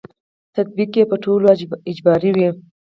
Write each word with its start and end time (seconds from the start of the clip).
تطبیق 0.55 0.91
یې 0.99 1.03
په 1.11 1.15
ټولو 1.23 1.45
اجباري 1.89 2.31
وي. 2.35 2.47